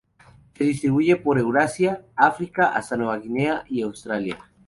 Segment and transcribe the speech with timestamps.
[0.55, 4.39] Se distribuye por Eurasia, África, hasta Nueva Guinea y Australia.